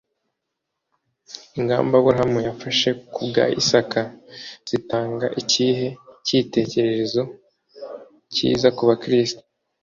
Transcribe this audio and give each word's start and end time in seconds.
ingamba 1.57 1.93
aburahamu 1.97 2.39
yafashe 2.47 2.89
ku 3.13 3.21
bwa 3.27 3.45
isaka 3.61 4.01
zitanga 4.69 5.25
ikihe 5.41 5.87
cy’ikitegererezo 6.25 7.21
cyiza 8.33 8.67
ku 8.77 8.83
bakristo 8.89 9.43